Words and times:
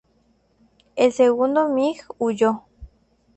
El 0.95 1.11
segundo 1.13 1.69
MiG 1.69 2.01
huyó. 2.17 2.63